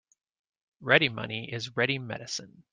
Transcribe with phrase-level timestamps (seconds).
[0.79, 2.63] Ready money is ready medicine.